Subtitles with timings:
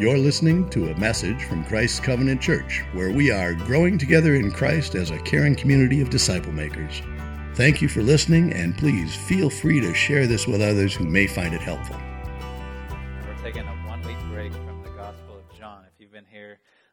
[0.00, 4.50] You're listening to a message from Christ's Covenant Church, where we are growing together in
[4.50, 7.02] Christ as a caring community of disciple makers.
[7.54, 11.26] Thank you for listening, and please feel free to share this with others who may
[11.26, 12.00] find it helpful.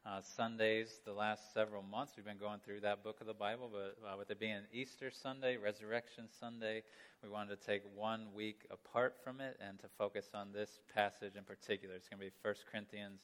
[0.07, 3.69] Uh, Sundays the last several months, we've been going through that book of the Bible,
[3.71, 6.83] but uh, with it being Easter Sunday, Resurrection Sunday,
[7.21, 11.35] we wanted to take one week apart from it and to focus on this passage
[11.35, 11.93] in particular.
[11.95, 13.19] It's going to be 1 Corinthians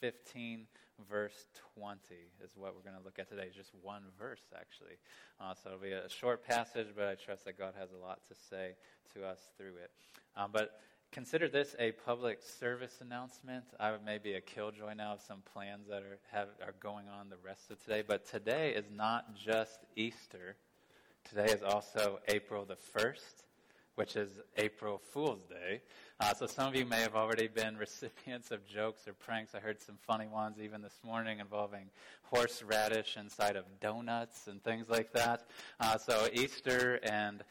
[0.00, 0.66] 15,
[1.08, 1.46] verse
[1.78, 1.98] 20,
[2.44, 3.48] is what we're going to look at today.
[3.54, 4.98] Just one verse, actually.
[5.40, 8.20] Uh, so it'll be a short passage, but I trust that God has a lot
[8.28, 8.74] to say
[9.14, 9.90] to us through it.
[10.36, 10.80] Um, but
[11.12, 13.64] consider this a public service announcement.
[13.80, 17.28] I may be a killjoy now of some plans that are, have, are going on
[17.28, 20.56] the rest of today, but today is not just Easter.
[21.28, 23.42] Today is also April the 1st,
[24.00, 25.82] which is April Fool's Day.
[26.20, 29.54] Uh, so some of you may have already been recipients of jokes or pranks.
[29.54, 31.84] I heard some funny ones even this morning involving
[32.22, 35.44] horseradish inside of donuts and things like that.
[35.80, 37.44] Uh, so Easter and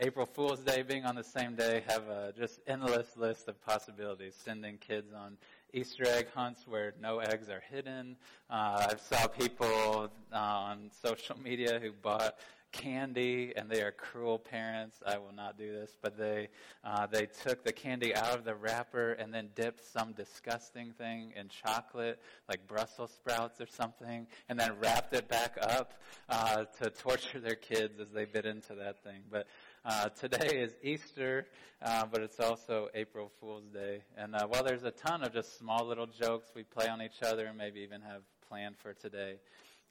[0.00, 4.34] April Fool's Day being on the same day have a just endless list of possibilities.
[4.34, 5.36] Sending kids on
[5.72, 8.16] Easter egg hunts where no eggs are hidden.
[8.50, 12.34] Uh, I saw people uh, on social media who bought
[12.72, 14.96] candy, and they are cruel parents.
[15.06, 16.48] I will not do this, but they
[16.82, 21.32] uh, they took the candy out of the wrapper and then dipped some disgusting thing
[21.36, 25.92] in chocolate, like Brussels sprouts or something, and then wrapped it back up
[26.28, 29.22] uh, to torture their kids as they bit into that thing.
[29.30, 29.46] But
[29.84, 31.46] uh, today is Easter,
[31.82, 34.02] uh, but it's also April Fool's Day.
[34.16, 37.22] And uh, while there's a ton of just small little jokes we play on each
[37.22, 39.36] other and maybe even have planned for today,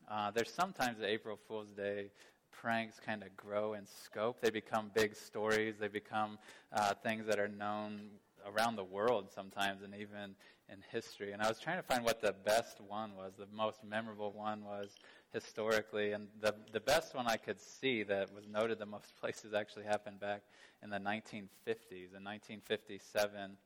[0.09, 2.11] uh, there's sometimes April Fool's Day
[2.52, 4.41] pranks kind of grow in scope.
[4.41, 5.75] They become big stories.
[5.80, 6.38] They become
[6.73, 8.09] uh, things that are known
[8.45, 10.35] around the world sometimes, and even
[10.72, 11.33] in history.
[11.33, 14.63] And I was trying to find what the best one was, the most memorable one
[14.63, 14.95] was
[15.33, 16.13] historically.
[16.13, 19.83] And the, the best one I could see that was noted the most places actually
[19.83, 20.44] happened back
[20.83, 22.16] in the 1950s.
[22.16, 23.57] In 1957,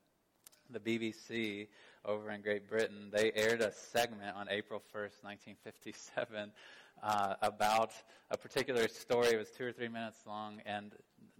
[0.69, 1.67] the BBC
[2.05, 6.51] over in Great Britain, they aired a segment on April 1st, 1957
[7.03, 7.91] uh, about
[8.31, 9.29] a particular story.
[9.29, 10.91] It was two or three minutes long, and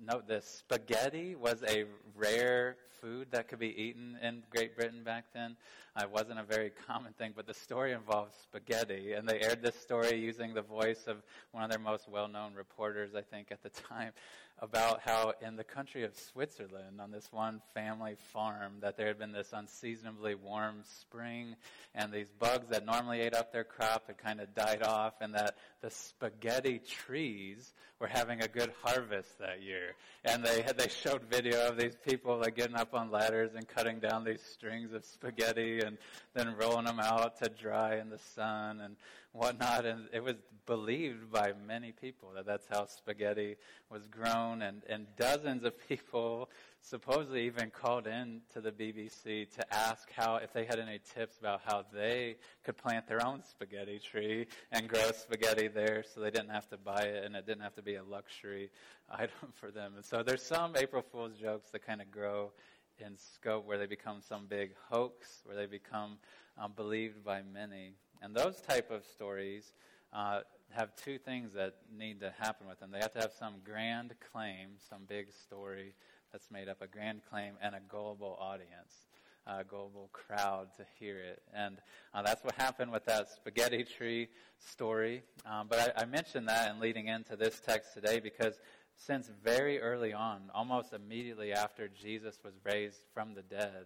[0.03, 5.25] note this spaghetti was a rare food that could be eaten in Great Britain back
[5.34, 5.56] then.
[5.96, 9.62] Uh, it wasn't a very common thing, but the story involved spaghetti, and they aired
[9.62, 11.18] this story using the voice of
[11.52, 14.12] one of their most well known reporters, I think, at the time
[14.59, 19.19] about how in the country of Switzerland, on this one family farm, that there had
[19.19, 21.55] been this unseasonably warm spring,
[21.93, 25.33] and these bugs that normally ate up their crop had kind of died off, and
[25.35, 29.95] that the spaghetti trees were having a good harvest that year.
[30.23, 33.67] And they had, they showed video of these people like getting up on ladders and
[33.67, 35.97] cutting down these strings of spaghetti and
[36.33, 38.95] then rolling them out to dry in the sun and
[39.35, 39.85] whatnot.
[39.85, 40.35] And it was
[40.66, 43.56] believed by many people that that's how spaghetti
[43.90, 44.62] was grown.
[44.62, 46.50] And, and dozens of people
[46.81, 51.38] supposedly even called in to the BBC to ask how, if they had any tips
[51.40, 56.31] about how they could plant their own spaghetti tree and grow spaghetti there so they
[56.31, 58.69] didn't have to buy it and it didn't have to be a luxury
[59.09, 59.94] item for them.
[59.95, 62.51] And so there's some April Fool's jokes that kind of grow
[63.00, 66.18] in scope where they become some big hoax, where they become
[66.57, 67.94] um, believed by many.
[68.21, 69.73] And those type of stories
[70.13, 72.91] uh, have two things that need to happen with them.
[72.91, 75.93] They have to have some grand claim, some big story
[76.31, 79.07] that's made up, a grand claim, and a gullible audience,
[79.47, 81.41] a global crowd to hear it.
[81.53, 81.77] And
[82.13, 84.27] uh, that's what happened with that spaghetti tree
[84.57, 85.21] story.
[85.45, 88.59] Um, but I, I mentioned that in leading into this text today because
[88.97, 93.85] since very early on, almost immediately after Jesus was raised from the dead,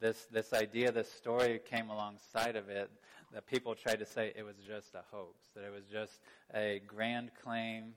[0.00, 2.90] this, this idea, this story came alongside of it
[3.32, 6.20] that people tried to say it was just a hoax, that it was just
[6.54, 7.94] a grand claim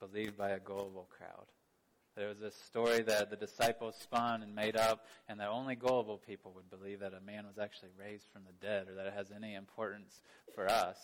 [0.00, 1.46] believed by a gullible crowd.
[2.16, 5.74] That it was a story that the disciples spun and made up, and that only
[5.74, 9.06] gullible people would believe that a man was actually raised from the dead or that
[9.06, 10.20] it has any importance
[10.54, 10.98] for us.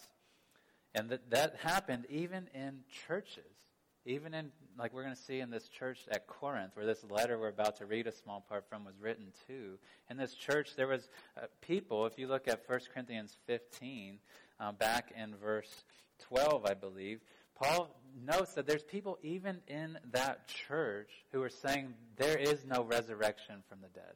[0.94, 3.69] And that, that happened even in churches
[4.06, 7.38] even in, like we're going to see in this church at Corinth, where this letter
[7.38, 9.78] we're about to read a small part from was written to.
[10.08, 14.18] In this church, there was uh, people, if you look at 1 Corinthians 15,
[14.58, 15.84] uh, back in verse
[16.28, 17.20] 12, I believe,
[17.54, 17.94] Paul
[18.24, 23.56] notes that there's people even in that church who are saying there is no resurrection
[23.68, 24.14] from the dead.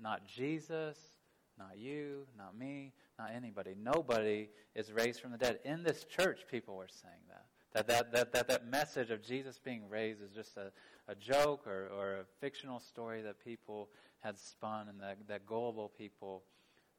[0.00, 0.96] Not Jesus,
[1.58, 3.74] not you, not me, not anybody.
[3.76, 5.58] Nobody is raised from the dead.
[5.64, 7.46] In this church, people were saying that.
[7.72, 10.72] That that, that, that, that message of Jesus being raised is just a,
[11.06, 13.88] a joke or, or a fictional story that people
[14.20, 16.42] had spun and that, that gullible people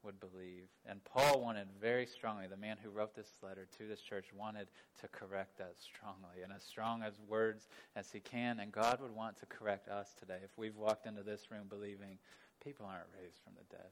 [0.02, 0.68] would believe.
[0.86, 4.68] And Paul wanted very strongly, the man who wrote this letter to this church wanted
[5.00, 8.60] to correct that strongly, and as strong as words as he can.
[8.60, 12.18] And God would want to correct us today if we've walked into this room believing
[12.64, 13.90] people aren't raised from the dead.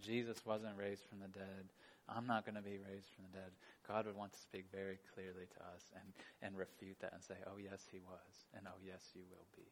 [0.00, 1.68] Jesus wasn't raised from the dead.
[2.08, 3.50] I'm not going to be raised from the dead.
[3.86, 7.34] God would want to speak very clearly to us and, and refute that and say,
[7.46, 8.46] oh, yes, he was.
[8.56, 9.64] And oh, yes, you will be.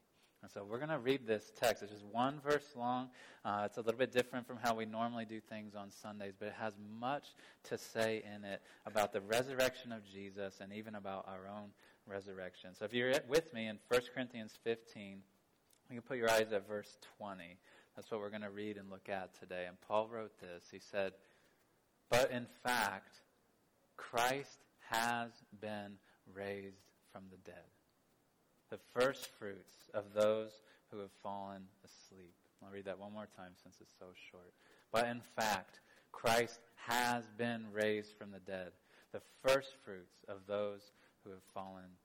[0.43, 1.85] And so we're going to read this text.
[1.85, 3.09] It's just one verse long.
[3.45, 6.49] Uh, it's a little bit different from how we normally do things on Sundays, but
[6.49, 7.29] it has much
[7.65, 11.69] to say in it about the resurrection of Jesus and even about our own
[12.07, 12.71] resurrection.
[12.75, 15.23] So if you're with me in 1 Corinthians 15,
[15.91, 17.57] you can put your eyes at verse 20.
[17.95, 19.67] That's what we're going to read and look at today.
[19.69, 20.65] And Paul wrote this.
[20.73, 21.13] He said,
[22.11, 23.22] But in fact,
[24.13, 24.59] Christ
[24.91, 25.31] has
[25.63, 25.95] been
[26.35, 27.65] raised from the dead,
[28.69, 30.51] the first fruits of those
[30.91, 32.35] who have fallen asleep.
[32.63, 34.53] I'll read that one more time since it's so short.
[34.93, 35.81] But in fact,
[36.13, 38.73] Christ has been raised from the dead,
[39.13, 40.93] the first fruits of those
[41.25, 41.97] who have fallen.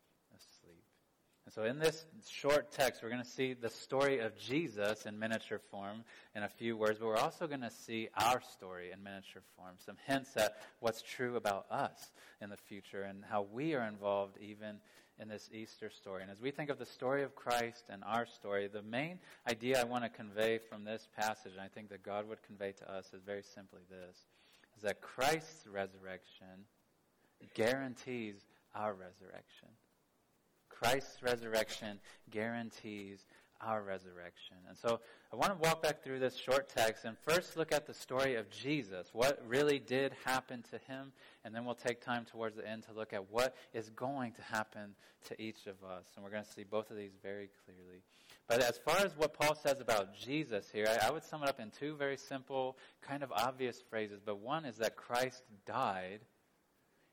[1.47, 5.17] And so in this short text, we're going to see the story of Jesus in
[5.17, 6.03] miniature form
[6.35, 9.75] in a few words, but we're also going to see our story in miniature form,
[9.85, 12.11] some hints at what's true about us
[12.41, 14.75] in the future and how we are involved even
[15.21, 16.21] in this Easter story.
[16.21, 19.17] And as we think of the story of Christ and our story, the main
[19.49, 22.73] idea I want to convey from this passage, and I think that God would convey
[22.73, 24.17] to us, is very simply this,
[24.75, 26.65] is that Christ's resurrection
[27.53, 28.35] guarantees
[28.75, 29.69] our resurrection.
[30.79, 33.25] Christ's resurrection guarantees
[33.61, 34.57] our resurrection.
[34.67, 34.99] And so
[35.33, 38.35] I want to walk back through this short text and first look at the story
[38.35, 41.11] of Jesus, what really did happen to him,
[41.43, 44.41] and then we'll take time towards the end to look at what is going to
[44.43, 44.93] happen
[45.27, 46.05] to each of us.
[46.15, 48.01] And we're going to see both of these very clearly.
[48.47, 51.49] But as far as what Paul says about Jesus here, I, I would sum it
[51.49, 54.19] up in two very simple, kind of obvious phrases.
[54.23, 56.19] But one is that Christ died,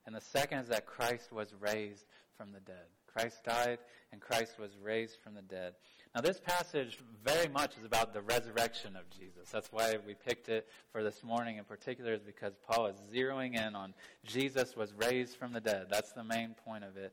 [0.07, 2.05] and the second is that Christ was raised
[2.37, 2.87] from the dead.
[3.15, 3.79] Christ died
[4.13, 5.75] and Christ was raised from the dead.
[6.15, 9.51] Now, this passage very much is about the resurrection of Jesus.
[9.51, 13.55] That's why we picked it for this morning in particular, is because Paul is zeroing
[13.55, 13.95] in on
[14.25, 15.87] Jesus was raised from the dead.
[15.91, 17.13] That's the main point of it.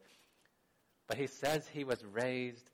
[1.07, 2.69] But he says he was raised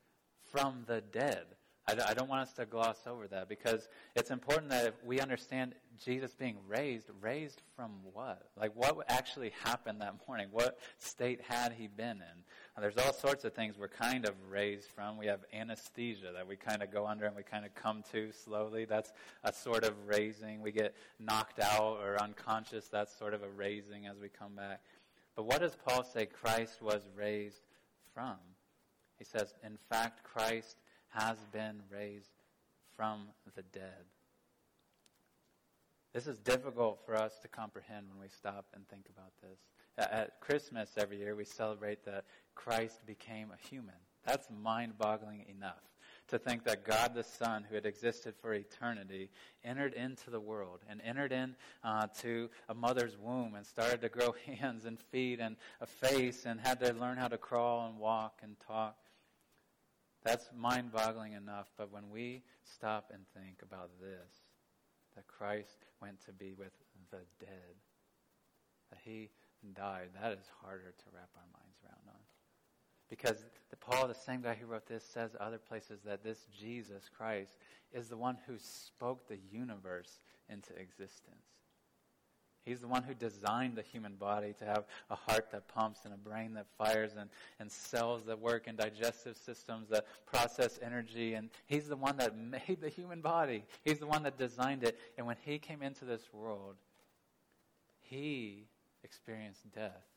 [0.52, 1.44] from the dead.
[1.88, 5.74] I, don't want us to gloss over that because it's important that we understand
[6.04, 8.42] Jesus being raised, raised from what?
[8.58, 10.48] Like what actually happened that morning?
[10.50, 12.44] What state had he been in?
[12.80, 15.16] There's all sorts of things we're kind of raised from.
[15.16, 18.30] We have anesthesia that we kind of go under and we kind of come to
[18.32, 18.84] slowly.
[18.84, 19.12] That's
[19.44, 20.60] a sort of raising.
[20.60, 22.88] We get knocked out or unconscious.
[22.88, 24.80] That's sort of a raising as we come back.
[25.34, 27.62] But what does Paul say Christ was raised
[28.14, 28.36] from?
[29.18, 30.76] He says, in fact, Christ
[31.08, 32.30] has been raised
[32.96, 34.04] from the dead.
[36.12, 39.58] This is difficult for us to comprehend when we stop and think about this.
[39.98, 42.24] At Christmas every year, we celebrate that
[42.58, 43.94] Christ became a human.
[44.26, 45.80] That's mind boggling enough
[46.26, 49.30] to think that God the Son, who had existed for eternity,
[49.64, 54.34] entered into the world and entered into uh, a mother's womb and started to grow
[54.58, 58.40] hands and feet and a face and had to learn how to crawl and walk
[58.42, 58.96] and talk.
[60.24, 64.32] That's mind boggling enough, but when we stop and think about this,
[65.14, 66.72] that Christ went to be with
[67.12, 67.76] the dead,
[68.90, 69.30] that he
[69.74, 71.67] died, that is harder to wrap our minds.
[73.08, 77.08] Because the Paul, the same guy who wrote this, says other places that this Jesus
[77.16, 77.56] Christ
[77.92, 81.44] is the one who spoke the universe into existence.
[82.64, 86.12] He's the one who designed the human body to have a heart that pumps and
[86.12, 91.32] a brain that fires and, and cells that work and digestive systems that process energy.
[91.32, 93.64] And he's the one that made the human body.
[93.84, 94.98] He's the one that designed it.
[95.16, 96.74] And when he came into this world,
[98.02, 98.66] he
[99.02, 100.07] experienced death.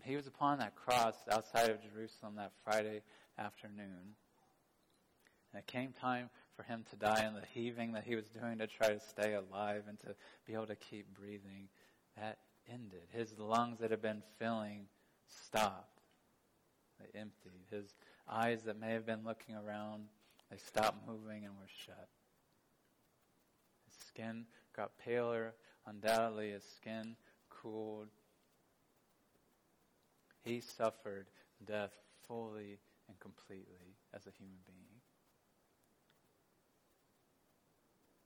[0.00, 3.02] When he was upon that cross outside of Jerusalem that Friday
[3.38, 4.14] afternoon,
[5.52, 8.58] and it came time for him to die and the heaving that he was doing
[8.58, 10.14] to try to stay alive and to
[10.46, 11.68] be able to keep breathing,
[12.16, 12.38] that
[12.72, 13.02] ended.
[13.10, 14.86] His lungs that had been filling
[15.28, 16.00] stopped.
[16.98, 17.66] They emptied.
[17.70, 17.94] His
[18.28, 20.04] eyes that may have been looking around,
[20.50, 22.08] they stopped moving and were shut.
[23.86, 25.54] His skin got paler.
[25.86, 27.16] Undoubtedly, his skin
[27.50, 28.08] cooled.
[30.42, 31.26] He suffered
[31.64, 31.92] death
[32.26, 32.78] fully
[33.08, 35.00] and completely as a human being.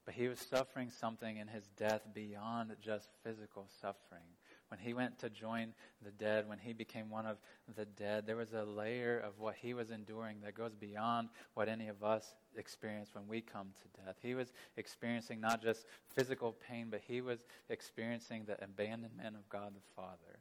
[0.04, 4.36] But he was suffering something in his death beyond just physical suffering.
[4.68, 7.38] when he went to join the dead, when he became one of
[7.76, 11.68] the dead, there was a layer of what he was enduring that goes beyond what
[11.68, 14.16] any of us experience when we come to death.
[14.20, 19.74] He was experiencing not just physical pain, but he was experiencing the abandonment of God
[19.74, 20.40] the Father.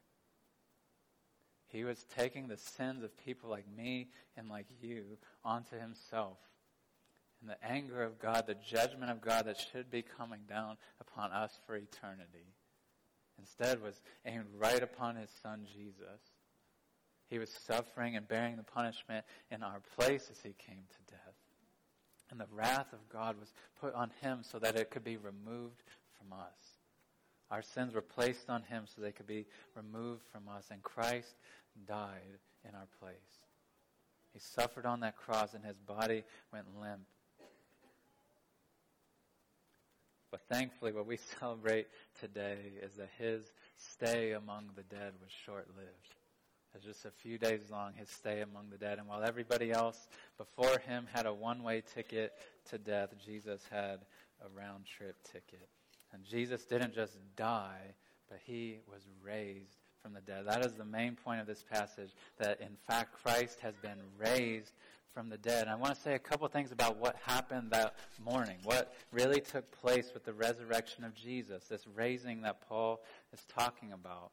[1.73, 6.37] He was taking the sins of people like me and like you onto himself.
[7.41, 11.31] And the anger of God, the judgment of God that should be coming down upon
[11.31, 12.53] us for eternity,
[13.39, 16.21] instead was aimed right upon his son Jesus.
[17.27, 21.33] He was suffering and bearing the punishment in our place as he came to death.
[22.29, 23.51] And the wrath of God was
[23.81, 25.81] put on him so that it could be removed
[26.19, 26.72] from us.
[27.51, 29.45] Our sins were placed on him so they could be
[29.75, 30.65] removed from us.
[30.71, 31.35] And Christ
[31.87, 33.15] died in our place.
[34.33, 37.01] He suffered on that cross and his body went limp.
[40.31, 41.87] But thankfully, what we celebrate
[42.19, 46.15] today is that his stay among the dead was short lived.
[46.73, 48.97] It was just a few days long, his stay among the dead.
[48.97, 50.07] And while everybody else
[50.39, 52.33] before him had a one way ticket
[52.71, 53.99] to death, Jesus had
[54.43, 55.69] a round trip ticket.
[56.13, 57.95] And Jesus didn't just die,
[58.29, 60.45] but he was raised from the dead.
[60.47, 64.73] That is the main point of this passage, that in fact Christ has been raised
[65.13, 65.63] from the dead.
[65.63, 69.39] And I want to say a couple things about what happened that morning, what really
[69.39, 73.01] took place with the resurrection of Jesus, this raising that Paul
[73.31, 74.31] is talking about.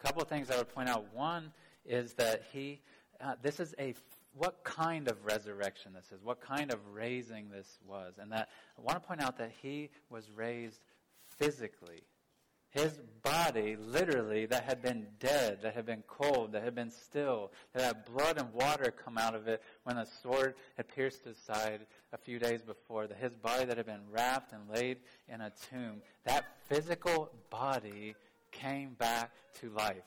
[0.00, 1.06] A couple things I would point out.
[1.12, 1.52] One
[1.84, 2.80] is that he,
[3.20, 3.94] uh, this is a
[4.36, 8.14] what kind of resurrection this is, what kind of raising this was.
[8.18, 10.80] And that I want to point out that he was raised
[11.38, 12.02] physically.
[12.70, 17.52] His body, literally, that had been dead, that had been cold, that had been still,
[17.72, 21.36] that had blood and water come out of it when a sword had pierced his
[21.36, 24.98] side a few days before, that his body that had been wrapped and laid
[25.28, 28.16] in a tomb, that physical body
[28.50, 30.02] came back to life.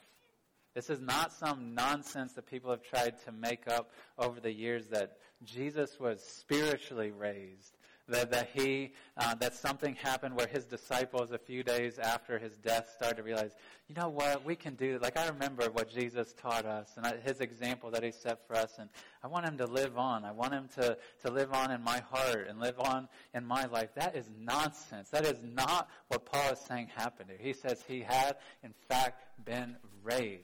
[0.76, 4.88] This is not some nonsense that people have tried to make up over the years
[4.88, 7.77] that Jesus was spiritually raised
[8.08, 12.58] that, that he, uh, that something happened where his disciples, a few days after his
[12.58, 13.52] death, started to realize,
[13.88, 17.42] you know what, we can do, like I remember what Jesus taught us and his
[17.42, 18.90] example that he set for us, and
[19.24, 20.24] I want him to live on.
[20.26, 23.66] I want him to, to live on in my heart and live on in my
[23.66, 23.90] life.
[23.96, 25.10] That is nonsense.
[25.10, 27.40] That is not what Paul is saying happened here.
[27.42, 30.44] He says he had, in fact, been raised.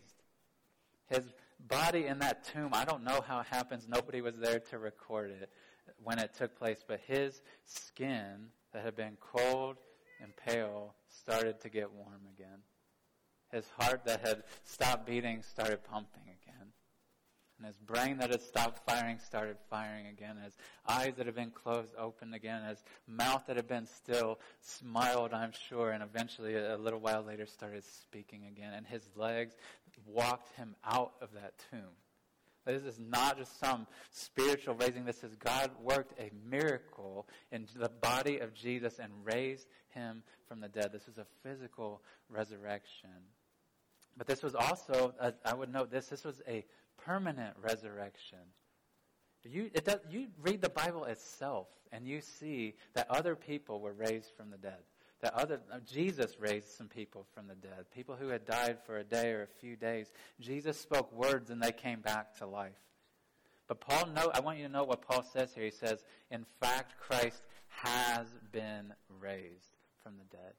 [1.09, 1.23] His
[1.67, 3.87] body in that tomb, I don't know how it happens.
[3.87, 5.49] Nobody was there to record it
[6.03, 9.77] when it took place, but his skin that had been cold
[10.21, 12.59] and pale started to get warm again.
[13.51, 16.67] His heart that had stopped beating started pumping again.
[17.57, 20.37] And his brain that had stopped firing started firing again.
[20.43, 20.57] His
[20.87, 22.63] eyes that had been closed opened again.
[22.63, 27.45] His mouth that had been still smiled, I'm sure, and eventually a little while later
[27.45, 28.73] started speaking again.
[28.73, 29.53] And his legs
[30.05, 31.95] walked him out of that tomb.
[32.65, 35.05] This is not just some spiritual raising.
[35.05, 40.61] This is God worked a miracle in the body of Jesus and raised him from
[40.61, 40.91] the dead.
[40.93, 43.09] This is a physical resurrection.
[44.17, 46.65] But this was also, uh, I would note this, this was a
[46.97, 48.39] permanent resurrection.
[49.43, 54.31] You, does, you read the Bible itself and you see that other people were raised
[54.37, 54.79] from the dead
[55.23, 58.97] that other uh, Jesus raised some people from the dead, people who had died for
[58.97, 60.11] a day or a few days.
[60.41, 62.73] Jesus spoke words and they came back to life.
[63.69, 65.63] But Paul, know, I want you to know what Paul says here.
[65.63, 70.53] He says, "In fact, Christ has been raised from the dead."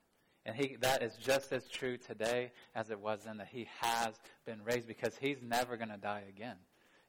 [0.47, 4.19] And he, that is just as true today as it was then, that he has
[4.47, 6.57] been raised because he's never going to die again.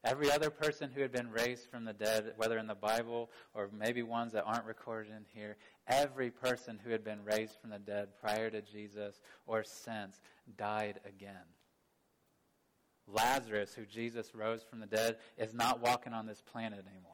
[0.06, 3.68] Every other person who had been raised from the dead, whether in the Bible or
[3.76, 5.56] maybe ones that aren't recorded in here,
[5.88, 10.20] every person who had been raised from the dead prior to Jesus or since
[10.56, 11.34] died again.
[13.08, 17.12] Lazarus, who Jesus rose from the dead, is not walking on this planet anymore.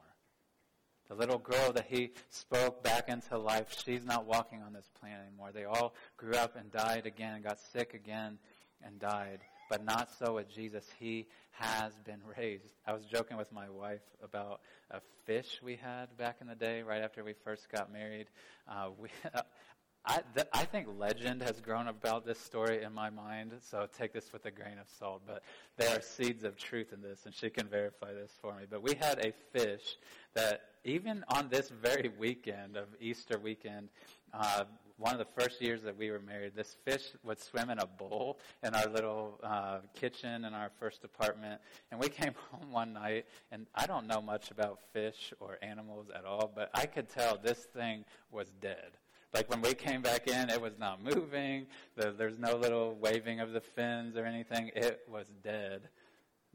[1.08, 5.26] The little girl that he spoke back into life, she's not walking on this planet
[5.26, 5.50] anymore.
[5.52, 8.38] They all grew up and died again, got sick again,
[8.82, 9.40] and died
[9.72, 10.86] but not so with Jesus.
[11.00, 12.74] He has been raised.
[12.86, 14.60] I was joking with my wife about
[14.90, 18.26] a fish we had back in the day, right after we first got married.
[18.68, 19.08] Uh, we,
[20.04, 24.12] I, th- I think legend has grown about this story in my mind, so take
[24.12, 25.22] this with a grain of salt.
[25.26, 25.42] But
[25.78, 28.64] there are seeds of truth in this, and she can verify this for me.
[28.68, 29.96] But we had a fish
[30.34, 33.88] that, even on this very weekend of Easter weekend,
[34.34, 34.64] uh,
[34.96, 37.86] one of the first years that we were married, this fish would swim in a
[37.86, 41.60] bowl in our little uh, kitchen in our first apartment.
[41.90, 46.06] And we came home one night, and I don't know much about fish or animals
[46.14, 48.92] at all, but I could tell this thing was dead.
[49.34, 51.66] Like when we came back in, it was not moving.
[51.96, 54.70] there's no little waving of the fins or anything.
[54.76, 55.88] It was dead.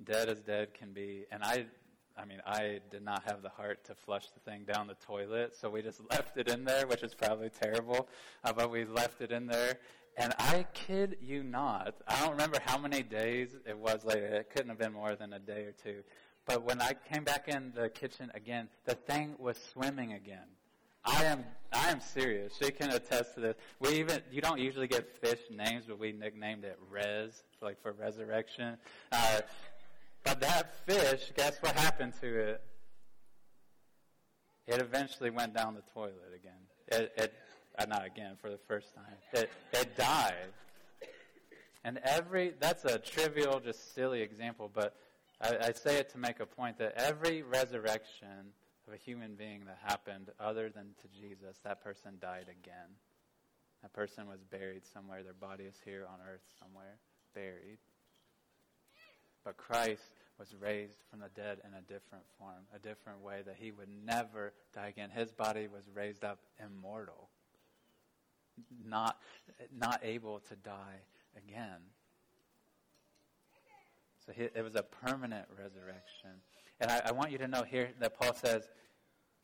[0.03, 1.25] Dead as dead can be.
[1.31, 1.65] And I,
[2.17, 5.55] I mean, I did not have the heart to flush the thing down the toilet,
[5.55, 8.07] so we just left it in there, which is probably terrible.
[8.43, 9.77] Uh, but we left it in there.
[10.17, 14.25] And I kid you not, I don't remember how many days it was later.
[14.25, 16.01] It couldn't have been more than a day or two.
[16.47, 20.47] But when I came back in the kitchen again, the thing was swimming again.
[21.05, 22.53] I am I am serious.
[22.61, 23.55] She can attest to this.
[23.79, 27.91] We even you don't usually get fish names, but we nicknamed it Res, like for
[27.91, 28.77] resurrection.
[29.11, 29.41] Uh,
[30.23, 32.61] but that fish, guess what happened to it?
[34.67, 36.51] It eventually went down the toilet again.
[36.87, 37.33] It, it
[37.77, 39.05] uh, not again for the first time.
[39.33, 40.51] It it died.
[41.83, 44.95] And every that's a trivial, just silly example, but
[45.41, 48.51] I, I say it to make a point that every resurrection
[48.87, 52.89] of a human being that happened other than to Jesus, that person died again.
[53.81, 55.23] That person was buried somewhere.
[55.23, 56.97] Their body is here on earth somewhere,
[57.35, 57.77] buried.
[59.47, 63.55] But Christ was raised from the dead in a different form, a different way that
[63.57, 65.09] he would never die again.
[65.09, 67.29] His body was raised up immortal,
[68.85, 69.21] not,
[69.73, 70.99] not able to die
[71.37, 71.79] again.
[74.25, 76.41] So he, it was a permanent resurrection.
[76.81, 78.67] And I, I want you to know here that Paul says,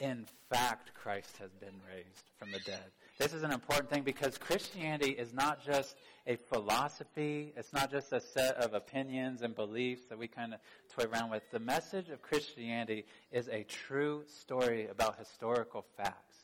[0.02, 2.92] in fact, Christ has been raised from the dead.
[3.20, 7.54] This is an important thing because Christianity is not just a philosophy.
[7.56, 10.60] It's not just a set of opinions and beliefs that we kind of
[10.96, 11.44] toy around with.
[11.52, 16.38] The message of Christianity is a true story about historical facts.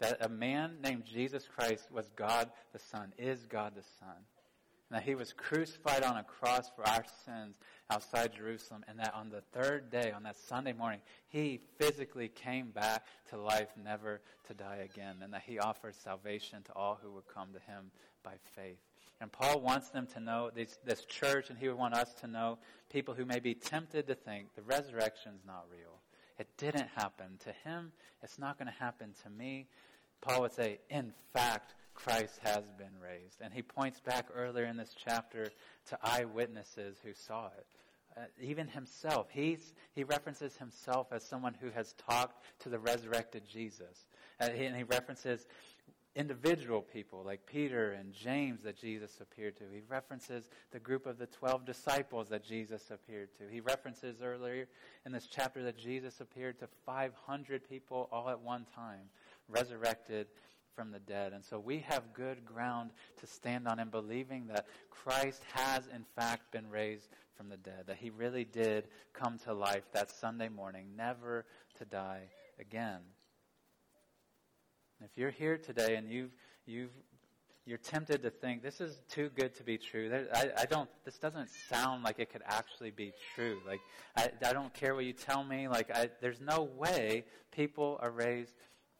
[0.00, 4.16] That a man named Jesus Christ was God the Son, is God the Son
[4.90, 7.56] and that he was crucified on a cross for our sins
[7.90, 12.70] outside Jerusalem, and that on the third day, on that Sunday morning, he physically came
[12.70, 17.12] back to life, never to die again, and that he offers salvation to all who
[17.12, 17.90] would come to him
[18.22, 18.78] by faith.
[19.20, 22.26] And Paul wants them to know, this, this church, and he would want us to
[22.26, 22.58] know,
[22.90, 26.00] people who may be tempted to think the resurrection is not real.
[26.38, 27.38] It didn't happen.
[27.44, 29.66] To him, it's not going to happen to me.
[30.20, 33.40] Paul would say, in fact, Christ has been raised.
[33.40, 35.50] And he points back earlier in this chapter
[35.88, 37.66] to eyewitnesses who saw it.
[38.16, 43.42] Uh, even himself, he's, he references himself as someone who has talked to the resurrected
[43.50, 44.06] Jesus.
[44.40, 45.46] Uh, he, and he references
[46.16, 49.64] individual people like Peter and James that Jesus appeared to.
[49.72, 53.44] He references the group of the 12 disciples that Jesus appeared to.
[53.50, 54.68] He references earlier
[55.04, 59.10] in this chapter that Jesus appeared to 500 people all at one time,
[59.48, 60.28] resurrected
[60.74, 61.32] from the dead.
[61.32, 66.04] And so we have good ground to stand on in believing that Christ has, in
[66.16, 70.48] fact, been raised from the dead, that he really did come to life that Sunday
[70.48, 71.44] morning, never
[71.78, 72.22] to die
[72.60, 73.00] again.
[75.04, 76.30] If you're here today and you've,
[76.66, 76.92] you've,
[77.66, 80.26] you're tempted to think this is too good to be true.
[80.34, 80.88] I, I don't.
[81.04, 83.58] This doesn't sound like it could actually be true.
[83.66, 83.80] Like
[84.16, 85.66] I, I don't care what you tell me.
[85.66, 88.52] Like I, there's no way people are raised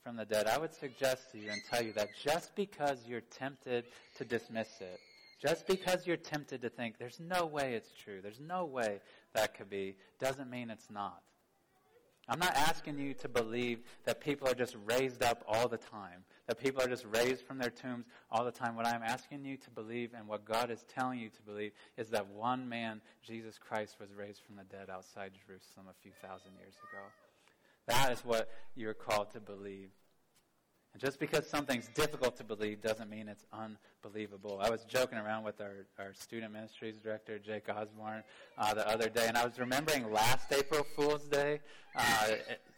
[0.04, 3.22] from the dead, I would suggest to you and tell you that just because you're
[3.22, 3.86] tempted
[4.18, 5.00] to dismiss it,
[5.40, 9.00] just because you're tempted to think there's no way it's true, there's no way
[9.32, 11.22] that could be, doesn't mean it's not.
[12.28, 16.24] I'm not asking you to believe that people are just raised up all the time,
[16.48, 18.76] that people are just raised from their tombs all the time.
[18.76, 22.08] What I'm asking you to believe and what God is telling you to believe is
[22.10, 26.52] that one man, Jesus Christ, was raised from the dead outside Jerusalem a few thousand
[26.58, 27.04] years ago.
[27.86, 29.90] That is what you're called to believe.
[30.94, 34.60] And just because something's difficult to believe doesn't mean it's unbelievable.
[34.62, 38.22] I was joking around with our, our student ministries director, Jake Osborne,
[38.56, 41.58] uh, the other day, and I was remembering last April Fool's Day
[41.96, 42.28] uh,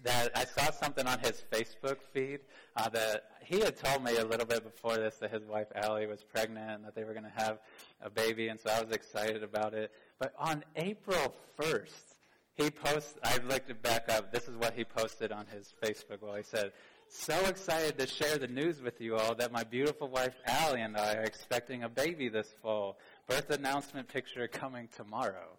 [0.02, 2.40] that I saw something on his Facebook feed
[2.76, 6.06] uh, that he had told me a little bit before this that his wife Allie
[6.06, 7.58] was pregnant and that they were going to have
[8.00, 9.92] a baby, and so I was excited about it.
[10.18, 12.15] But on April 1st,
[12.56, 14.32] he posts, I looked it back up.
[14.32, 16.22] This is what he posted on his Facebook.
[16.22, 16.72] Well, he said,
[17.08, 20.96] so excited to share the news with you all that my beautiful wife Allie and
[20.96, 22.98] I are expecting a baby this fall.
[23.28, 25.58] Birth announcement picture coming tomorrow.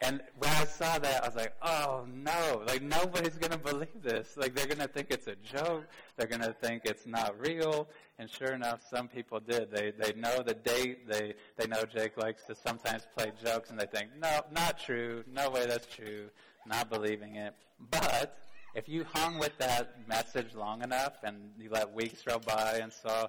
[0.00, 4.36] And when I saw that, I was like, oh no, like nobody's to believe this.
[4.36, 5.86] Like they're to think it's a joke.
[6.16, 7.88] They're to think it's not real.
[8.20, 9.72] And sure enough, some people did.
[9.72, 11.08] They, they know the date.
[11.08, 15.24] They, they know Jake likes to sometimes play jokes and they think, no, not true.
[15.32, 16.28] No way that's true.
[16.64, 17.54] Not believing it.
[17.90, 18.38] But
[18.74, 22.92] if you hung with that message long enough and you let weeks roll by and
[22.92, 23.26] saw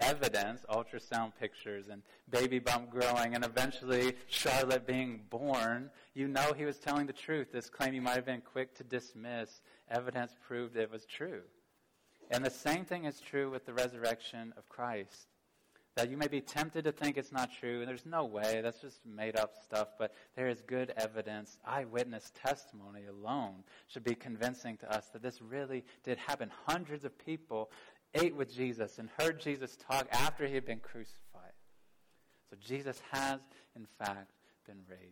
[0.00, 6.64] evidence, ultrasound pictures, and baby bump growing, and eventually Charlotte being born, you know he
[6.64, 7.52] was telling the truth.
[7.52, 11.42] This claim you might have been quick to dismiss, evidence proved it was true.
[12.30, 15.28] And the same thing is true with the resurrection of Christ.
[15.96, 18.80] That you may be tempted to think it's not true, and there's no way, that's
[18.80, 21.58] just made up stuff, but there is good evidence.
[21.66, 26.52] Eyewitness testimony alone should be convincing to us that this really did happen.
[26.66, 27.72] Hundreds of people
[28.14, 31.52] ate with Jesus and heard Jesus talk after he had been crucified.
[32.50, 33.40] So Jesus has,
[33.76, 34.32] in fact,
[34.66, 35.02] been raised.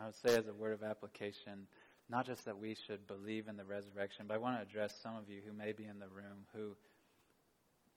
[0.00, 1.66] I would say, as a word of application,
[2.08, 5.16] not just that we should believe in the resurrection, but I want to address some
[5.16, 6.76] of you who may be in the room who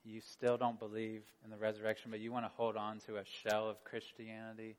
[0.04, 3.24] you still don't believe in the resurrection, but you want to hold on to a
[3.24, 4.76] shell of Christianity.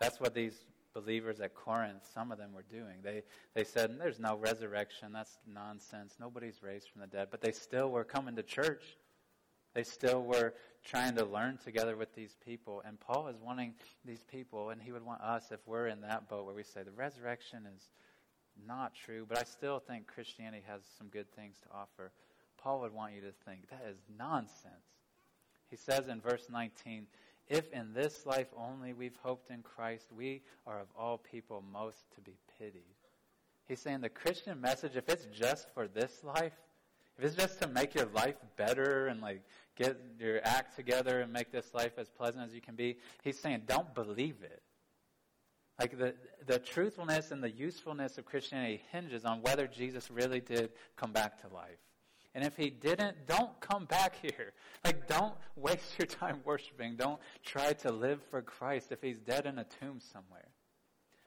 [0.00, 0.64] That's what these
[0.96, 2.96] believers at Corinth, some of them were doing.
[3.04, 3.22] They,
[3.54, 5.12] they said, There's no resurrection.
[5.12, 6.14] That's nonsense.
[6.18, 7.28] Nobody's raised from the dead.
[7.30, 8.82] But they still were coming to church.
[9.74, 12.82] They still were trying to learn together with these people.
[12.86, 13.74] And Paul is wanting
[14.06, 16.82] these people, and he would want us, if we're in that boat where we say
[16.82, 17.90] the resurrection is
[18.66, 22.10] not true, but I still think Christianity has some good things to offer.
[22.56, 24.96] Paul would want you to think that is nonsense.
[25.68, 27.06] He says in verse 19,
[27.48, 31.98] if in this life only we've hoped in Christ, we are of all people most
[32.14, 32.82] to be pitied.
[33.66, 36.54] He's saying the Christian message, if it's just for this life,
[37.18, 39.42] if it's just to make your life better and like
[39.76, 43.38] get your act together and make this life as pleasant as you can be, he's
[43.38, 44.62] saying don't believe it.
[45.78, 46.14] Like the,
[46.46, 51.40] the truthfulness and the usefulness of Christianity hinges on whether Jesus really did come back
[51.42, 51.78] to life.
[52.36, 54.52] And if he didn't, don't come back here.
[54.84, 56.94] Like, don't waste your time worshiping.
[56.94, 60.46] Don't try to live for Christ if he's dead in a tomb somewhere.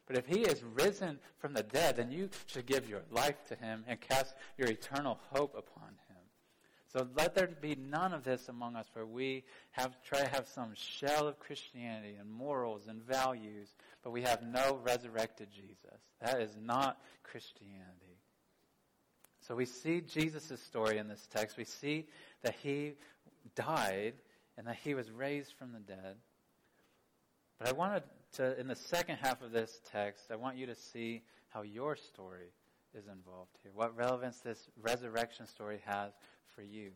[0.08, 3.56] But if he is risen from the dead, then you should give your life to
[3.56, 6.24] him and cast your eternal hope upon him.
[6.94, 10.48] So let there be none of this among us, for we have try to have
[10.48, 16.00] some shell of Christianity and morals and values, but we have no resurrected Jesus.
[16.22, 18.09] That is not Christianity.
[19.50, 21.58] So we see Jesus' story in this text.
[21.58, 22.06] We see
[22.44, 22.94] that he
[23.56, 24.14] died
[24.56, 26.18] and that he was raised from the dead.
[27.58, 30.76] But I wanted to, in the second half of this text, I want you to
[30.76, 32.54] see how your story
[32.94, 33.72] is involved here.
[33.74, 36.12] What relevance this resurrection story has
[36.54, 36.92] for you.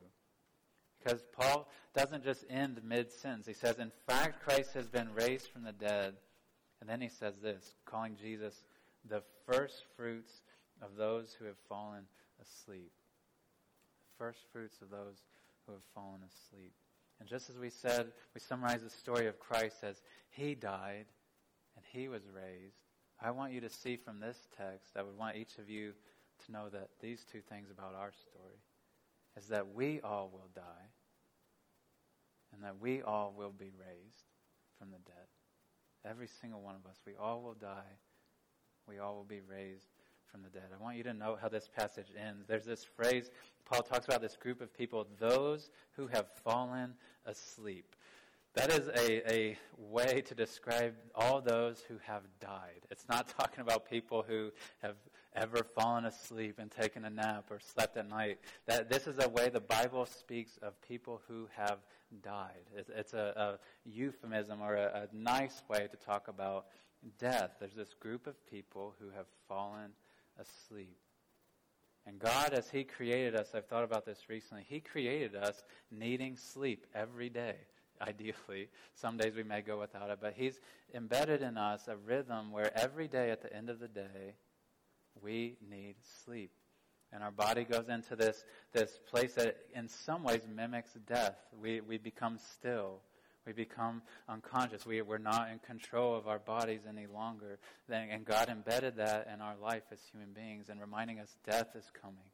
[1.03, 3.47] Because Paul doesn't just end mid sentence.
[3.47, 6.13] He says, In fact, Christ has been raised from the dead.
[6.81, 8.61] And then he says this, calling Jesus
[9.09, 10.43] the first fruits
[10.83, 12.03] of those who have fallen
[12.43, 12.91] asleep.
[14.05, 15.25] The first fruits of those
[15.65, 16.73] who have fallen asleep.
[17.19, 21.05] And just as we said, we summarize the story of Christ as He died
[21.75, 22.77] and He was raised.
[23.21, 25.93] I want you to see from this text, I would want each of you
[26.45, 28.59] to know that these two things about our story
[29.37, 30.91] is that we all will die
[32.53, 34.25] and that we all will be raised
[34.77, 35.27] from the dead.
[36.05, 37.97] Every single one of us, we all will die.
[38.87, 39.87] We all will be raised
[40.33, 40.69] from the dead.
[40.73, 42.47] I want you to know how this passage ends.
[42.47, 43.29] There's this phrase,
[43.65, 46.95] Paul talks about this group of people, those who have fallen
[47.27, 47.95] asleep.
[48.55, 52.81] That is a, a way to describe all those who have died.
[52.89, 54.49] It's not talking about people who
[54.81, 54.95] have
[55.35, 58.39] ever fallen asleep and taken a nap or slept at night.
[58.65, 61.77] That this is a way the Bible speaks of people who have
[62.23, 62.65] died.
[62.75, 66.65] It's, it's a, a, euphemism or a, a nice way to talk about
[67.19, 67.51] death.
[67.59, 69.91] There's this group of people who have fallen
[70.39, 70.97] asleep.
[72.05, 76.35] And God, as He created us, I've thought about this recently, He created us needing
[76.35, 77.55] sleep every day,
[78.01, 78.69] ideally.
[78.95, 80.59] Some days we may go without it, but He's
[80.93, 84.35] embedded in us a rhythm where every day at the end of the day,
[85.21, 86.51] we need sleep.
[87.13, 88.43] And our body goes into this,
[88.73, 91.37] this place that in some ways mimics death.
[91.61, 93.01] We, we become still.
[93.45, 94.85] We become unconscious.
[94.85, 97.59] We, we're not in control of our bodies any longer.
[97.89, 101.91] And God embedded that in our life as human beings and reminding us death is
[102.01, 102.29] coming.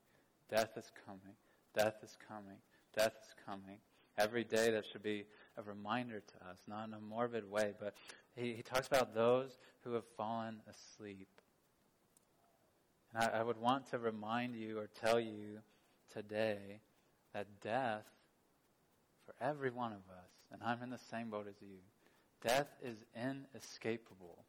[0.49, 1.35] Death is coming.
[1.75, 2.57] Death is coming.
[2.95, 3.77] Death is coming.
[4.17, 5.25] Every day that should be
[5.57, 7.93] a reminder to us, not in a morbid way, but
[8.35, 11.29] he, he talks about those who have fallen asleep.
[13.13, 15.59] And I, I would want to remind you or tell you
[16.13, 16.81] today
[17.33, 18.05] that death,
[19.25, 21.77] for every one of us, and I'm in the same boat as you.
[22.45, 24.45] Death is inescapable.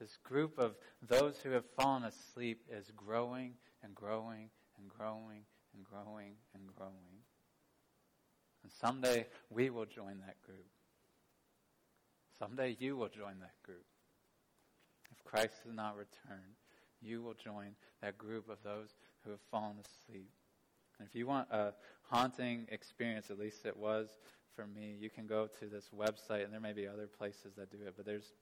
[0.00, 5.42] This group of those who have fallen asleep is growing and growing and growing
[5.74, 7.20] and growing and growing.
[8.62, 10.66] And someday we will join that group.
[12.38, 13.84] Someday you will join that group.
[15.12, 16.56] If Christ does not return,
[17.02, 18.94] you will join that group of those
[19.24, 20.30] who have fallen asleep.
[20.98, 24.18] And if you want a haunting experience, at least it was
[24.54, 27.70] for me, you can go to this website, and there may be other places that
[27.70, 28.32] do it, but there's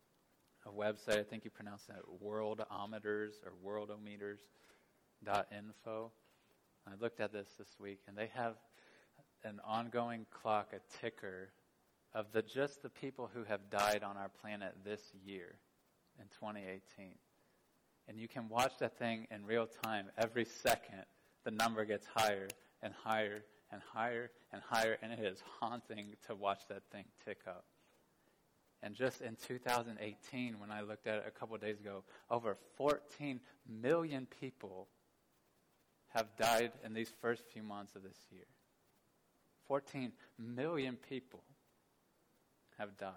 [0.66, 6.11] a website, I think you pronounce that worldometers or worldometers.info.
[6.87, 8.55] I looked at this this week, and they have
[9.44, 11.51] an ongoing clock, a ticker
[12.14, 15.55] of the just the people who have died on our planet this year
[16.18, 17.12] in 2018.
[18.09, 20.07] And you can watch that thing in real time.
[20.16, 21.05] Every second,
[21.44, 22.49] the number gets higher
[22.83, 27.41] and higher and higher and higher, and it is haunting to watch that thing tick
[27.47, 27.65] up.
[28.83, 33.41] And just in 2018, when I looked at it a couple days ago, over 14
[33.67, 34.89] million people
[36.15, 38.47] have died in these first few months of this year.
[39.67, 41.43] 14 million people
[42.79, 43.13] have died.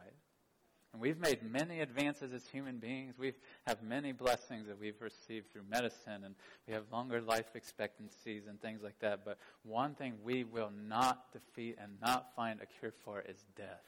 [0.93, 3.15] And we've made many advances as human beings.
[3.17, 3.33] We
[3.65, 6.35] have many blessings that we've received through medicine, and
[6.67, 9.21] we have longer life expectancies and things like that.
[9.23, 13.83] But one thing we will not defeat and not find a cure for is death.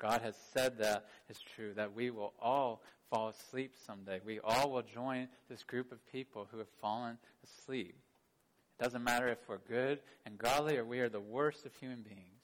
[0.00, 4.20] God has said that is true, that we will all fall asleep someday.
[4.24, 7.94] We all will join this group of people who have fallen asleep.
[8.80, 12.02] It doesn't matter if we're good and godly or we are the worst of human
[12.02, 12.41] beings.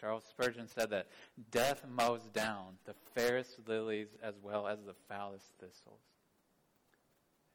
[0.00, 1.08] Charles Spurgeon said that
[1.50, 6.00] death mows down the fairest lilies as well as the foulest thistles.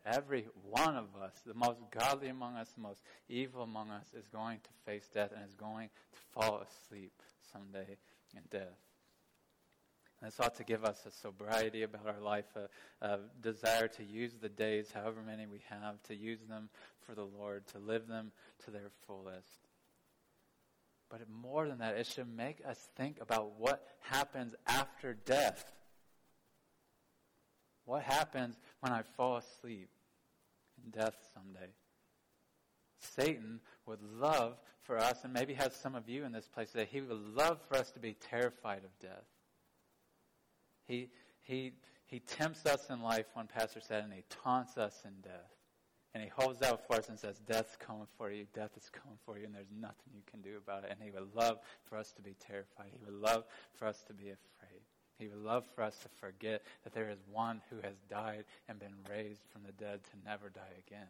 [0.05, 4.27] Every one of us, the most godly among us, the most evil among us, is
[4.27, 7.13] going to face death and is going to fall asleep
[7.51, 7.97] someday
[8.35, 8.79] in death.
[10.19, 14.03] And this ought to give us a sobriety about our life, a, a, desire to
[14.03, 16.69] use the days, however many we have, to use them
[17.05, 18.31] for the Lord, to live them
[18.65, 19.67] to their fullest.
[21.11, 25.73] But more than that, it should make us think about what happens after death.
[27.83, 29.89] What happens when I fall asleep
[30.81, 31.71] in death someday?
[32.97, 36.87] Satan would love for us, and maybe has some of you in this place today,
[36.89, 39.25] he would love for us to be terrified of death.
[40.87, 41.09] He,
[41.41, 41.73] he,
[42.05, 45.51] he tempts us in life, one pastor said, and he taunts us in death.
[46.13, 49.17] And he holds out for us and says, Death's coming for you, death is coming
[49.25, 50.91] for you, and there's nothing you can do about it.
[50.91, 52.91] And he would love for us to be terrified.
[52.91, 54.81] He would love for us to be afraid.
[55.17, 58.79] He would love for us to forget that there is one who has died and
[58.79, 61.07] been raised from the dead to never die again.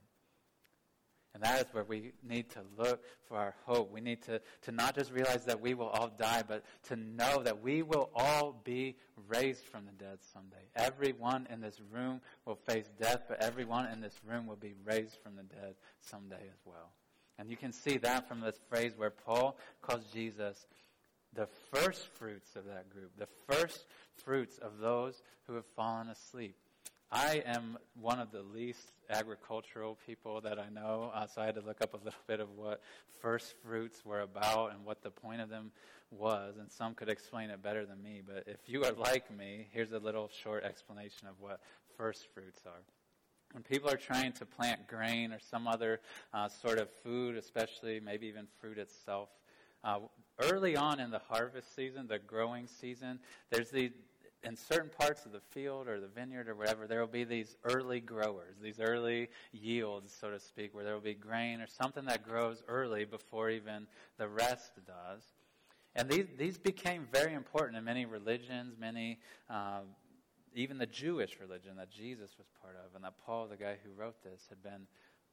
[1.33, 3.91] And that is where we need to look for our hope.
[3.91, 7.41] We need to, to not just realize that we will all die, but to know
[7.43, 8.97] that we will all be
[9.29, 10.67] raised from the dead someday.
[10.75, 15.17] Everyone in this room will face death, but everyone in this room will be raised
[15.23, 16.91] from the dead someday as well.
[17.39, 20.67] And you can see that from this phrase where Paul calls Jesus
[21.33, 26.55] the first fruits of that group, the first fruits of those who have fallen asleep.
[27.12, 31.56] I am one of the least agricultural people that I know, uh, so I had
[31.56, 32.82] to look up a little bit of what
[33.19, 35.71] first fruits were about and what the point of them
[36.10, 38.21] was, and some could explain it better than me.
[38.26, 41.60] But if you are like me, here's a little short explanation of what
[41.97, 42.82] first fruits are.
[43.52, 46.00] When people are trying to plant grain or some other
[46.34, 49.28] uh, sort of food, especially maybe even fruit itself,
[49.84, 50.00] uh,
[50.39, 53.19] early on in the harvest season, the growing season,
[53.50, 53.91] there's the
[54.43, 57.58] in certain parts of the field or the vineyard or whatever, there will be these
[57.63, 62.06] early growers, these early yields, so to speak, where there will be grain or something
[62.06, 65.23] that grows early before even the rest does.
[65.95, 69.84] And these, these became very important in many religions, many, um,
[70.56, 73.91] even the Jewish religion that Jesus was part of, and that Paul, the guy who
[73.99, 74.88] wrote this, had been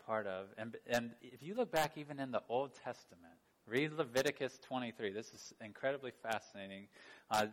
[0.04, 0.46] part of.
[0.58, 3.34] And, and if you look back even in the Old Testament,
[3.68, 5.12] read Leviticus 23.
[5.12, 6.88] This is incredibly fascinating.
[7.30, 7.46] Uh,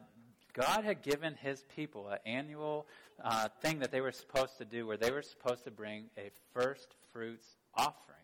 [0.56, 2.88] God had given his people an annual
[3.24, 6.32] uh, thing that they were supposed to do where they were supposed to bring a
[6.54, 8.16] first fruits offering.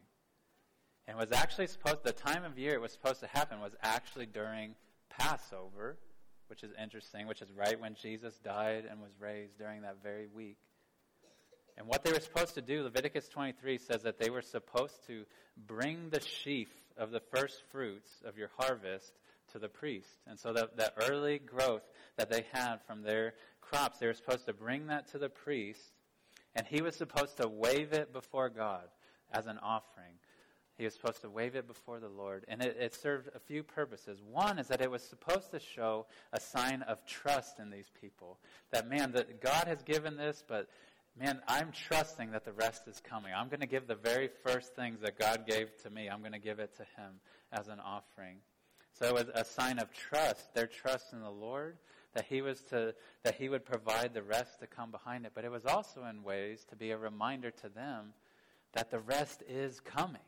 [1.07, 4.27] And was actually supposed, the time of year it was supposed to happen was actually
[4.27, 4.75] during
[5.09, 5.97] Passover,
[6.47, 10.27] which is interesting, which is right when Jesus died and was raised during that very
[10.27, 10.57] week.
[11.77, 15.25] And what they were supposed to do, Leviticus 23 says that they were supposed to
[15.67, 19.13] bring the sheaf of the first fruits of your harvest
[19.51, 20.09] to the priest.
[20.27, 21.83] And so that, that early growth
[22.17, 25.93] that they had from their crops, they were supposed to bring that to the priest,
[26.55, 28.85] and he was supposed to wave it before God
[29.31, 30.13] as an offering.
[30.77, 32.43] He was supposed to wave it before the Lord.
[32.47, 34.19] And it, it served a few purposes.
[34.27, 38.39] One is that it was supposed to show a sign of trust in these people.
[38.71, 40.69] That, man, that God has given this, but
[41.19, 43.31] man, I'm trusting that the rest is coming.
[43.35, 46.31] I'm going to give the very first things that God gave to me, I'm going
[46.31, 47.19] to give it to Him
[47.51, 48.37] as an offering.
[48.93, 51.77] So it was a sign of trust, their trust in the Lord,
[52.13, 55.31] that he was to that he would provide the rest to come behind it.
[55.33, 58.13] But it was also in ways to be a reminder to them
[58.73, 60.21] that the rest is coming.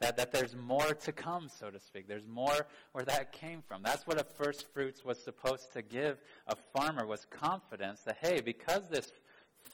[0.00, 2.06] That, that there's more to come, so to speak.
[2.06, 3.82] There's more where that came from.
[3.82, 8.42] That's what a first fruits was supposed to give a farmer was confidence that, hey,
[8.42, 9.10] because this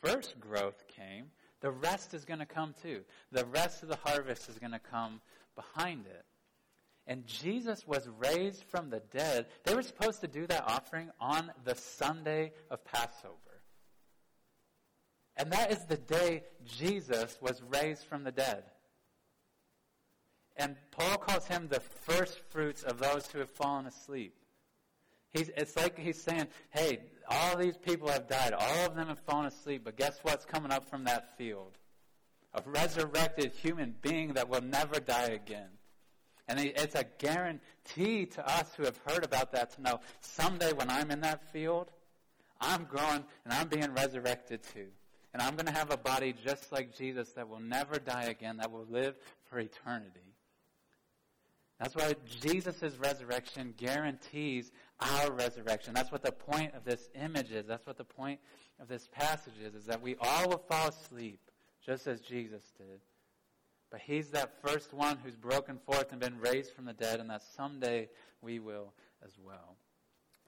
[0.01, 1.27] first growth came,
[1.61, 3.01] the rest is going to come too.
[3.33, 5.21] The rest of the harvest is going to come
[5.57, 6.25] behind it.
[7.07, 9.47] And Jesus was raised from the dead.
[9.65, 13.37] They were supposed to do that offering on the Sunday of Passover.
[15.37, 18.65] And that is the day Jesus was raised from the dead.
[20.57, 24.35] And Paul calls him the first fruits of those who have fallen asleep.
[25.31, 28.53] He's, it's like he's saying, hey, all these people have died.
[28.53, 29.83] All of them have fallen asleep.
[29.85, 31.79] But guess what's coming up from that field?
[32.55, 35.71] A resurrected human being that will never die again.
[36.49, 40.91] And it's a guarantee to us who have heard about that to know someday when
[40.91, 41.91] I'm in that field,
[42.61, 44.89] I'm growing and I'm being resurrected too.
[45.33, 48.59] And I'm going to have a body just like Jesus that will never die again,
[48.59, 49.15] that will live
[49.49, 50.21] for eternity.
[51.81, 55.95] That's why Jesus' resurrection guarantees our resurrection.
[55.95, 57.67] That's what the point of this image is.
[57.67, 58.39] That's what the point
[58.81, 61.41] of this passage is, is that we all will fall asleep,
[61.85, 63.01] just as Jesus did.
[63.93, 67.29] But he's that first one who's broken forth and been raised from the dead, and
[67.29, 68.09] that someday
[68.41, 69.77] we will as well.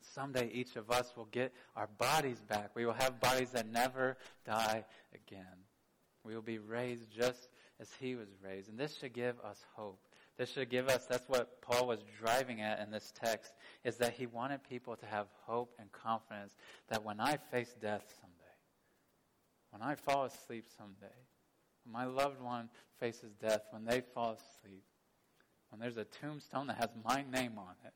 [0.01, 2.71] Someday each of us will get our bodies back.
[2.75, 5.45] We will have bodies that never die again.
[6.25, 8.71] We will be raised just as he was raised.
[8.71, 10.01] And this should give us hope.
[10.39, 13.53] This should give us, that's what Paul was driving at in this text,
[13.85, 16.57] is that he wanted people to have hope and confidence
[16.89, 18.41] that when I face death someday,
[19.71, 21.15] when I fall asleep someday,
[21.85, 22.69] when my loved one
[22.99, 24.85] faces death, when they fall asleep,
[25.71, 27.93] when there's a tombstone that has my name on it,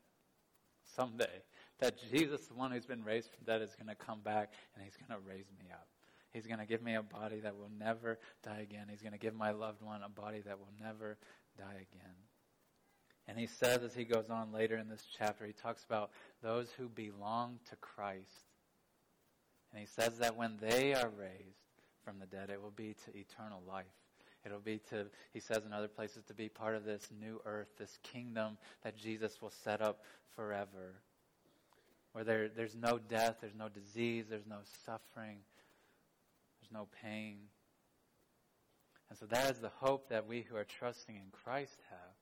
[0.95, 1.43] someday,
[1.79, 4.83] that Jesus, the one who's been raised from dead, is going to come back and
[4.83, 5.87] he's going to raise me up.
[6.33, 8.87] He's going to give me a body that will never die again.
[8.89, 11.17] He's going to give my loved one a body that will never
[11.57, 12.15] die again.
[13.27, 16.11] And he says as he goes on later in this chapter, he talks about
[16.43, 18.47] those who belong to Christ.
[19.71, 21.68] And he says that when they are raised
[22.03, 23.85] from the dead, it will be to eternal life.
[24.45, 27.67] It'll be to, he says in other places, to be part of this new earth,
[27.77, 30.03] this kingdom that Jesus will set up
[30.35, 31.01] forever.
[32.13, 35.37] Where there, there's no death, there's no disease, there's no suffering,
[36.59, 37.37] there's no pain.
[39.09, 42.15] And so that is the hope that we who are trusting in Christ have.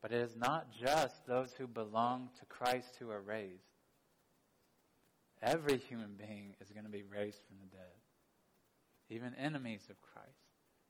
[0.00, 3.64] But it is not just those who belong to Christ who are raised.
[5.42, 8.03] Every human being is going to be raised from the dead.
[9.10, 10.28] Even enemies of Christ,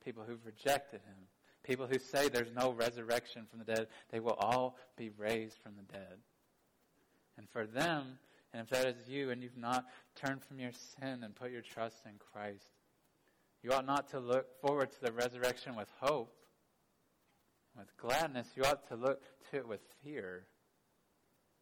[0.05, 1.27] people who've rejected him,
[1.63, 5.73] people who say there's no resurrection from the dead, they will all be raised from
[5.77, 6.19] the dead.
[7.37, 8.19] And for them,
[8.53, 11.63] and if that is you and you've not turned from your sin and put your
[11.63, 12.65] trust in Christ,
[13.63, 16.37] you ought not to look forward to the resurrection with hope,
[17.77, 20.47] with gladness, you ought to look to it with fear.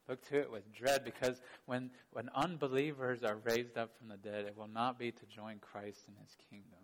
[0.09, 4.47] Look to it with dread because when, when unbelievers are raised up from the dead,
[4.47, 6.81] it will not be to join Christ in his kingdom.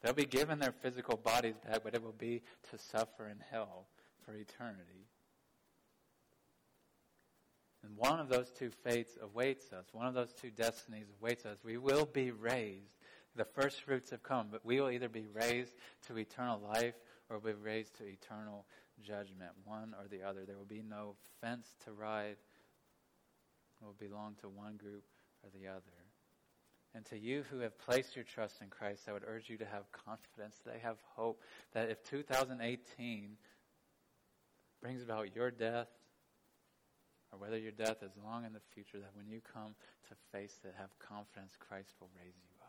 [0.00, 3.86] They'll be given their physical bodies back, but it will be to suffer in hell
[4.24, 5.08] for eternity.
[7.82, 9.86] And one of those two fates awaits us.
[9.92, 11.58] One of those two destinies awaits us.
[11.64, 12.96] We will be raised.
[13.36, 15.74] The first fruits have come, but we will either be raised
[16.06, 16.94] to eternal life
[17.28, 18.66] or be raised to eternal
[19.00, 20.44] judgment, one or the other.
[20.46, 22.36] There will be no fence to ride.
[23.80, 25.04] It will belong to one group
[25.42, 25.80] or the other.
[26.94, 29.64] And to you who have placed your trust in Christ, I would urge you to
[29.64, 30.60] have confidence.
[30.66, 31.40] They have hope
[31.72, 33.36] that if 2018
[34.82, 35.88] brings about your death,
[37.32, 39.74] or whether your death is long in the future, that when you come
[40.08, 42.59] to face it, have confidence Christ will raise you.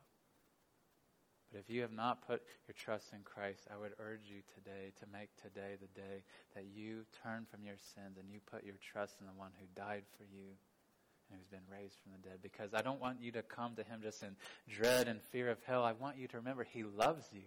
[1.52, 4.94] But if you have not put your trust in Christ, I would urge you today
[5.00, 6.24] to make today the day
[6.56, 9.66] that you turn from your sins and you put your trust in the one who
[9.76, 10.56] died for you
[11.30, 12.40] and who's been raised from the dead.
[12.42, 14.36] Because I don't want you to come to him just in
[14.70, 15.84] dread and fear of hell.
[15.84, 17.44] I want you to remember he loves you.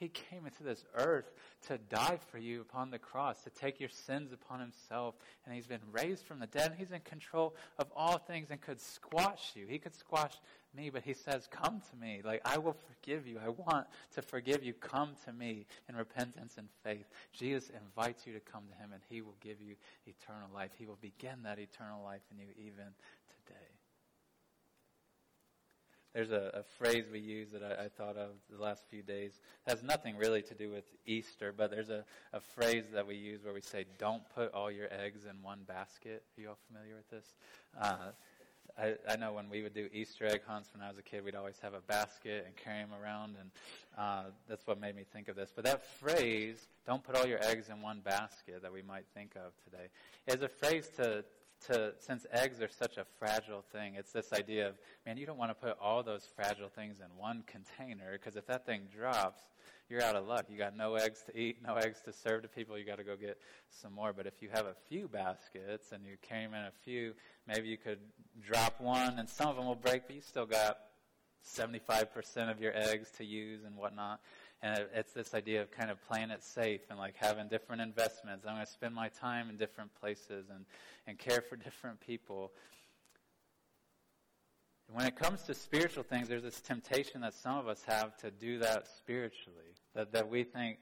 [0.00, 1.30] He came into this earth
[1.68, 5.14] to die for you upon the cross, to take your sins upon himself.
[5.44, 6.74] And he's been raised from the dead.
[6.78, 9.66] He's in control of all things and could squash you.
[9.66, 10.32] He could squash
[10.74, 12.20] me, but he says, Come to me.
[12.24, 13.38] Like, I will forgive you.
[13.44, 14.72] I want to forgive you.
[14.72, 17.06] Come to me in repentance and faith.
[17.32, 19.74] Jesus invites you to come to him, and he will give you
[20.06, 20.70] eternal life.
[20.78, 22.86] He will begin that eternal life in you even
[23.46, 23.70] today.
[26.14, 29.38] There's a, a phrase we use that I, I, thought of the last few days.
[29.64, 33.14] It has nothing really to do with Easter, but there's a, a phrase that we
[33.14, 36.24] use where we say, don't put all your eggs in one basket.
[36.36, 37.34] Are you all familiar with this?
[37.80, 38.10] Uh,
[38.80, 41.24] I, I know when we would do Easter egg hunts when I was a kid,
[41.24, 43.50] we'd always have a basket and carry them around, and
[43.98, 45.52] uh, that's what made me think of this.
[45.54, 49.32] But that phrase, "Don't put all your eggs in one basket," that we might think
[49.36, 49.88] of today,
[50.26, 51.24] is a phrase to
[51.66, 54.74] to, since eggs are such a fragile thing, it's this idea of,
[55.04, 58.46] man, you don't want to put all those fragile things in one container because if
[58.46, 59.42] that thing drops,
[59.90, 60.46] you're out of luck.
[60.48, 62.78] You got no eggs to eat, no eggs to serve to people.
[62.78, 63.38] You got to go get
[63.68, 64.12] some more.
[64.12, 67.14] But if you have a few baskets and you came in a few,
[67.46, 67.98] maybe you could
[68.40, 70.78] drop one and some of them will break, but you still got
[71.44, 74.20] 75% of your eggs to use and whatnot.
[74.62, 78.44] And it's this idea of kind of playing it safe and like having different investments.
[78.46, 80.66] I'm going to spend my time in different places and,
[81.06, 82.52] and care for different people.
[84.92, 88.30] When it comes to spiritual things, there's this temptation that some of us have to
[88.30, 89.74] do that spiritually.
[89.94, 90.78] That, that we think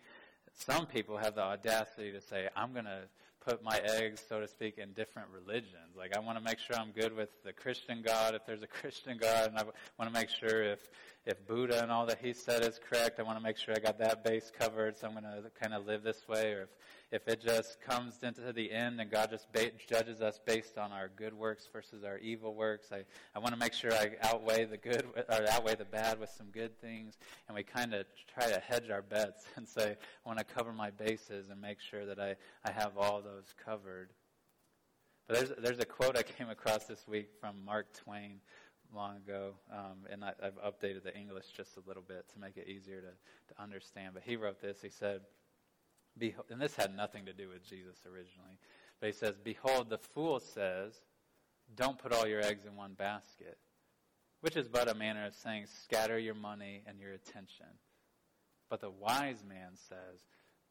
[0.54, 3.02] some people have the audacity to say, I'm going to
[3.40, 5.96] put my eggs, so to speak, in different religions.
[5.96, 8.66] Like, I want to make sure I'm good with the Christian God if there's a
[8.80, 10.88] Christian God, and I want to make sure if,
[11.28, 13.80] if Buddha and all that he said is correct, I want to make sure I
[13.80, 16.52] got that base covered, so I'm going to kind of live this way.
[16.52, 16.68] Or if,
[17.12, 20.90] if it just comes into the end and God just ba- judges us based on
[20.90, 22.92] our good works versus our evil works.
[22.92, 23.04] I,
[23.36, 26.46] I want to make sure I outweigh the good or outweigh the bad with some
[26.46, 27.18] good things.
[27.46, 30.72] And we kind of try to hedge our bets and say, I want to cover
[30.72, 34.14] my bases and make sure that I, I have all those covered.
[35.26, 38.40] But there's, there's a quote I came across this week from Mark Twain
[38.94, 42.56] long ago, um, and I, have updated the English just a little bit to make
[42.56, 44.14] it easier to, to understand.
[44.14, 44.78] But he wrote this.
[44.82, 45.20] He said,
[46.50, 48.58] and this had nothing to do with Jesus originally,
[49.00, 50.92] but he says, Behold, the fool says,
[51.76, 53.58] Don't put all your eggs in one basket,
[54.40, 57.66] which is but a manner of saying, Scatter your money and your attention.
[58.68, 60.24] But the wise man says,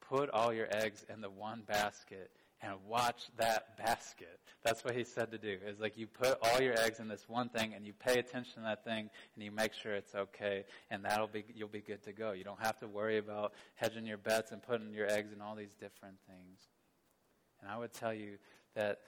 [0.09, 2.31] Put all your eggs in the one basket
[2.61, 4.39] and watch that basket.
[4.63, 5.57] That's what he said to do.
[5.65, 8.55] Is like you put all your eggs in this one thing and you pay attention
[8.55, 12.03] to that thing and you make sure it's okay and that'll be you'll be good
[12.03, 12.31] to go.
[12.31, 15.55] You don't have to worry about hedging your bets and putting your eggs in all
[15.55, 16.59] these different things.
[17.61, 18.37] And I would tell you
[18.75, 18.99] that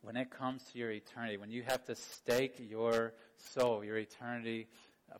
[0.00, 4.68] when it comes to your eternity, when you have to stake your soul, your eternity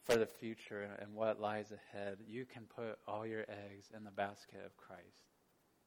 [0.04, 4.10] for the future and what lies ahead, you can put all your eggs in the
[4.10, 5.27] basket of Christ.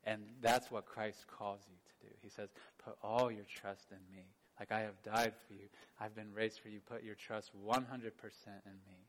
[0.03, 2.13] And that's what Christ calls you to do.
[2.21, 2.49] He says,
[2.83, 4.25] Put all your trust in me.
[4.59, 5.67] Like I have died for you,
[5.99, 6.79] I've been raised for you.
[6.79, 9.07] Put your trust 100% in me.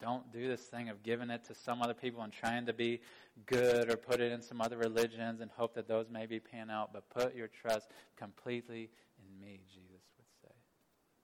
[0.00, 3.00] Don't do this thing of giving it to some other people and trying to be
[3.46, 6.92] good or put it in some other religions and hope that those maybe pan out,
[6.92, 10.54] but put your trust completely in me, Jesus would say.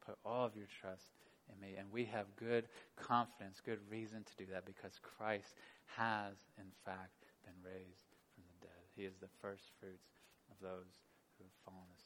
[0.05, 1.09] Put all of your trust
[1.53, 1.77] in me.
[1.79, 5.55] And we have good confidence, good reason to do that because Christ
[5.97, 8.14] has, in fact, been raised
[8.97, 10.95] he is the first fruits of those
[11.39, 12.04] who have fallen asleep.